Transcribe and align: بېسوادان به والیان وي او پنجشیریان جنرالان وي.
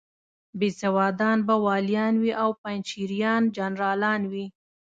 بېسوادان 0.59 1.37
به 1.47 1.55
والیان 1.65 2.13
وي 2.21 2.31
او 2.43 2.49
پنجشیریان 2.61 3.43
جنرالان 3.57 4.21
وي. 4.31 4.45